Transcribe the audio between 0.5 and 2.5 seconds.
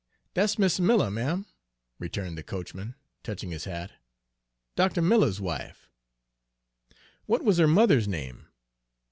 Mis' Miller, ma'am," returned the